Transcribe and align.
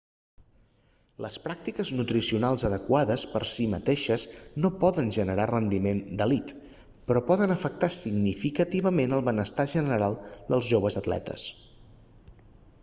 les 1.23 1.35
pràctiques 1.41 1.89
nutricionals 1.97 2.63
adequades 2.69 3.25
per 3.33 3.41
si 3.49 3.67
mateixes 3.73 4.23
no 4.63 4.71
poden 4.83 5.11
generar 5.17 5.45
rendiment 5.51 6.01
d'elit 6.21 6.53
però 7.09 7.23
poden 7.27 7.53
afectar 7.57 7.89
significativament 7.97 9.13
el 9.19 9.25
benestar 9.29 9.67
general 9.75 10.17
dels 10.49 10.71
joves 10.71 10.97
atletes 11.03 11.45